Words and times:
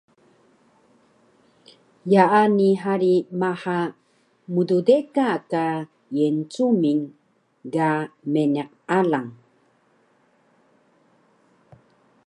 Yaani 2.13 2.69
hari 2.83 3.15
maha 3.41 3.79
mddeka 4.53 5.29
ka 5.51 5.65
Yencuming 6.17 7.03
ga 7.73 7.89
meniq 8.33 8.71
alang 8.99 9.29